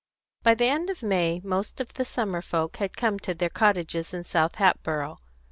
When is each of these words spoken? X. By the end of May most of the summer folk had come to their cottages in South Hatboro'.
X. 0.39 0.45
By 0.45 0.55
the 0.55 0.65
end 0.65 0.89
of 0.89 1.03
May 1.03 1.41
most 1.43 1.79
of 1.79 1.93
the 1.93 2.05
summer 2.05 2.41
folk 2.41 2.77
had 2.77 2.97
come 2.97 3.19
to 3.19 3.35
their 3.35 3.51
cottages 3.51 4.15
in 4.15 4.23
South 4.23 4.55
Hatboro'. 4.55 5.19